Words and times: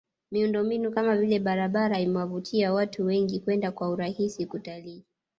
Miundombinu 0.31 0.91
kama 0.91 1.17
vile 1.17 1.39
barabara 1.39 1.99
imewavutia 1.99 2.73
watu 2.73 3.05
wengi 3.05 3.39
kwenda 3.39 3.71
kwa 3.71 3.89
urahisi 3.89 4.45
kutalii 4.45 5.03